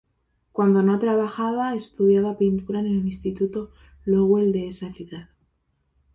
Cuando 0.51 0.81
no 0.81 0.97
trabajaba, 0.97 1.75
estudiaba 1.75 2.35
pintura 2.39 2.79
en 2.79 2.87
el 2.87 3.05
instituto 3.05 3.69
Lowell 4.03 4.51
de 4.51 4.67
esa 4.69 4.91
ciudad. 4.91 5.29